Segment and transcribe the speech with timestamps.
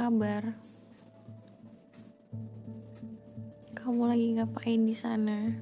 [0.00, 0.56] kabar?
[3.76, 5.52] Kamu lagi ngapain di sana?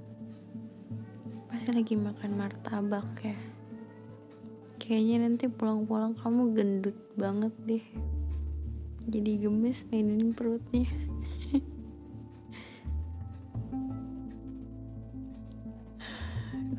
[1.50, 3.34] Pasti lagi makan martabak ya.
[4.78, 7.82] Kayaknya nanti pulang-pulang kamu gendut banget deh.
[9.10, 10.86] Jadi gemes mainin perutnya.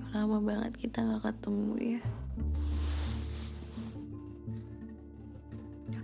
[0.15, 1.99] Lama banget kita gak ketemu ya.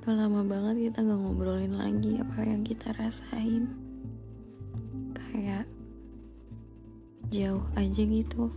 [0.05, 3.73] Udah lama banget kita gak ngobrolin lagi apa yang kita rasain.
[5.18, 5.66] Kayak
[7.34, 8.54] jauh aja gitu.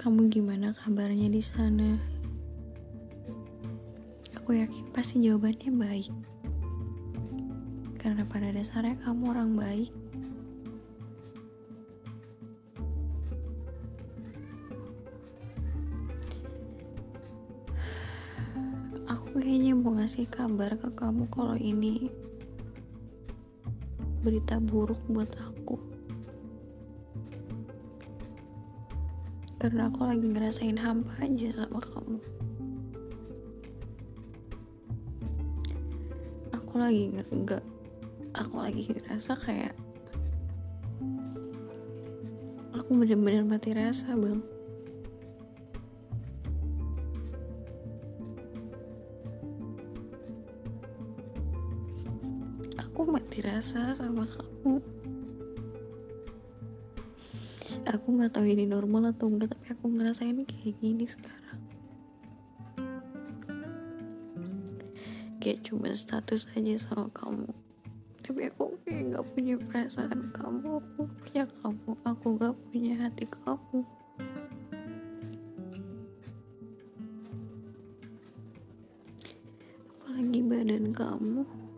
[0.00, 2.00] Kamu gimana kabarnya di sana?
[4.40, 6.08] Aku yakin pasti jawabannya baik.
[8.00, 9.99] Karena pada dasarnya kamu orang baik.
[19.90, 22.14] Mau ngasih kabar ke kamu kalau ini
[24.22, 25.82] berita buruk buat aku.
[29.58, 32.22] Karena aku lagi ngerasain hampa aja sama kamu.
[36.54, 37.66] Aku lagi enggak
[38.38, 39.74] aku lagi ngerasa kayak
[42.78, 44.38] aku bener-bener mati rasa bang
[52.90, 54.82] aku mati rasa sama kamu.
[57.86, 61.62] Aku nggak tahu ini normal atau enggak tapi aku ngerasain kayak gini sekarang.
[65.38, 67.54] Kayak cuma status aja sama kamu.
[68.26, 73.80] Tapi aku kayak nggak punya perasaan kamu aku punya kamu aku nggak punya hati kamu.
[79.94, 81.69] Apalagi badan kamu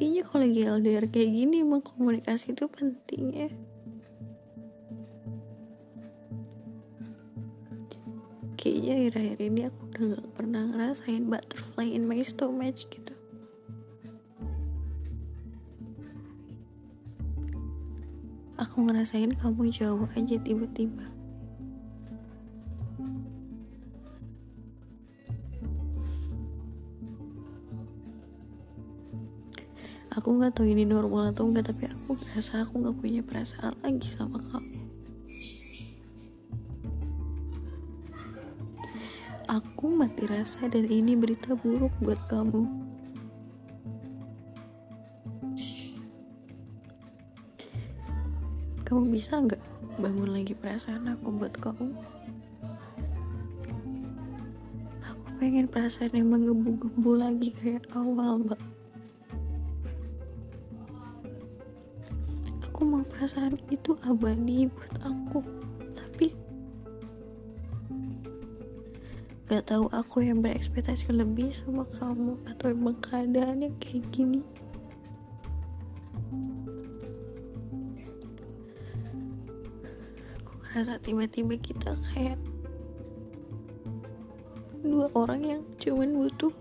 [0.00, 3.52] kayaknya kalau lagi LDR kayak gini emang komunikasi itu penting ya.
[8.56, 13.12] Kayaknya akhir-akhir ini aku udah gak pernah ngerasain butterfly in my stomach gitu.
[18.56, 21.19] Aku ngerasain kamu jauh aja tiba-tiba
[30.20, 34.04] aku nggak tahu ini normal atau enggak tapi aku ngerasa aku nggak punya perasaan lagi
[34.04, 34.76] sama kamu.
[39.48, 42.68] Aku mati rasa dan ini berita buruk buat kamu.
[48.84, 49.62] Kamu bisa nggak
[49.96, 51.96] bangun lagi perasaan aku buat kamu?
[55.00, 58.60] Aku pengen perasaan yang menggebu-gebu lagi kayak awal mbak
[62.80, 65.44] aku mau perasaan itu abadi buat aku.
[65.92, 66.32] Tapi
[69.44, 74.40] gak tahu aku yang berekspektasi lebih sama kamu atau emang keadaannya kayak gini.
[80.40, 82.40] Aku ngerasa tiba-tiba kita kayak
[84.80, 86.56] dua orang yang cuman butuh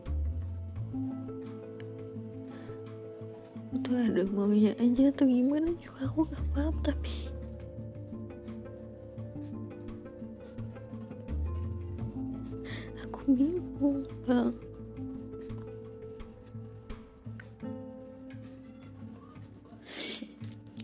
[3.90, 7.16] butuh ada maunya aja atau gimana juga aku gak paham tapi
[13.02, 14.54] aku bingung bang.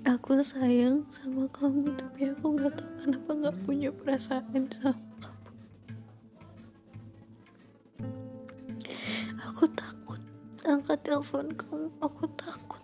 [0.06, 5.54] Aku sayang sama kamu tapi aku nggak tahu kenapa nggak punya perasaan sama kamu.
[9.46, 10.22] Aku takut
[10.66, 12.75] angkat telepon kamu aku takut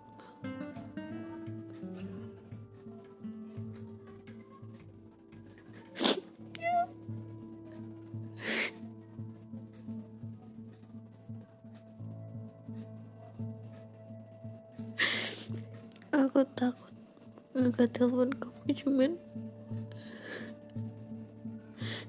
[16.41, 16.93] aku takut.
[17.53, 19.11] Angkat telepon kamu cuman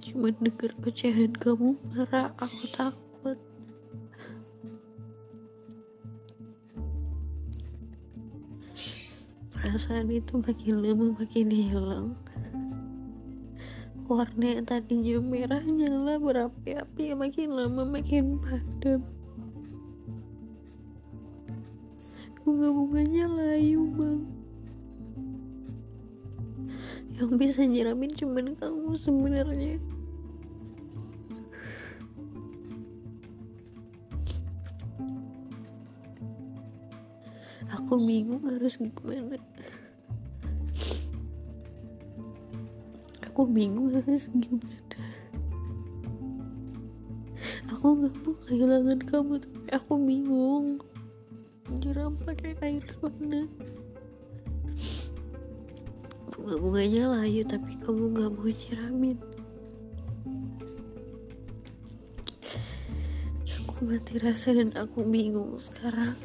[0.01, 3.39] cuman denger ocehan kamu marah aku takut.
[9.53, 12.17] Perasaan itu makin lama makin hilang.
[14.09, 19.22] Warna yang tadinya merah nyala berapi-api makin lama makin padam
[22.43, 24.21] bunga-bunganya layu bang.
[27.15, 29.79] Yang bisa nyiramin cuman kamu sebenarnya.
[37.73, 39.39] Aku bingung harus gimana.
[43.31, 44.99] Aku bingung harus gimana.
[47.71, 50.79] Aku gak mau kehilangan kamu tapi aku bingung
[51.79, 53.49] nyiram pakai air mana
[56.43, 59.15] bunga-bunganya layu tapi kamu gak mau nyiramin.
[63.47, 66.19] Aku mati rasa dan aku bingung sekarang.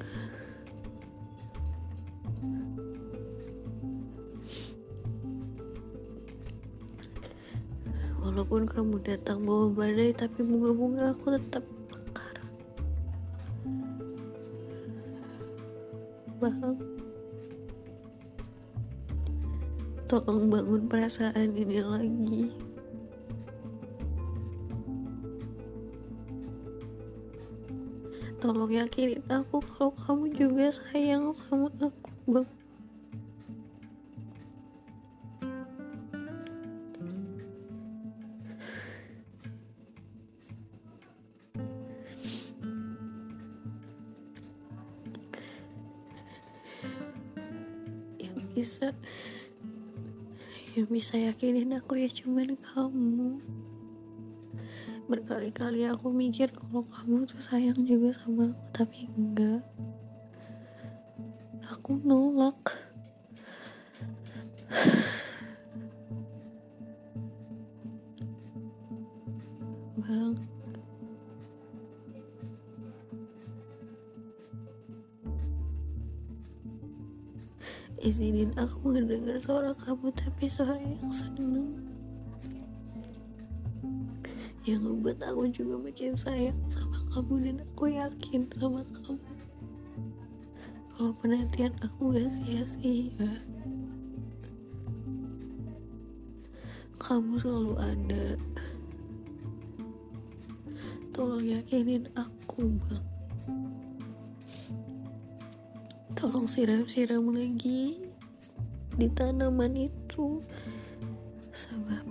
[8.25, 11.76] Walaupun kamu datang bawa badai tapi bunga-bunga aku tetap
[16.51, 16.97] bang
[20.07, 22.47] tolong bangun perasaan ini lagi.
[28.39, 32.47] Tolong yakinin aku kalau kamu juga sayang sama aku bang
[48.57, 48.89] bisa.
[50.73, 53.37] Yang bisa yakinin aku ya cuman kamu.
[55.05, 59.61] Berkali-kali aku mikir kalau kamu tuh sayang juga sama aku tapi enggak.
[61.69, 62.57] Aku nolak.
[70.01, 70.56] Bang
[78.07, 81.75] izinin aku mendengar suara kamu tapi suara yang seneng.
[84.63, 89.19] Yang membuat aku juga makin sayang sama kamu dan aku yakin sama kamu.
[90.95, 93.27] Kalau penantian aku gak sia-sia
[96.97, 98.25] kamu selalu ada.
[101.11, 103.05] Tolong yakinin aku bang
[106.17, 107.93] tolong siram-siram lagi
[108.97, 110.41] di tanaman itu.
[111.53, 112.05] Sebab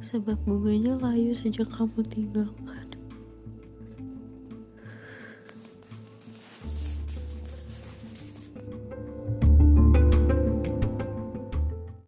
[0.00, 2.73] sebab bunganya layu sejak kamu tinggalkan